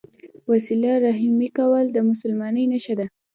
وسیله 0.51 0.91
رحمي 1.05 1.49
کول 1.57 1.85
د 1.91 1.97
مسلمانۍ 2.09 2.63
نښه 2.71 2.93
ده. 2.99 3.05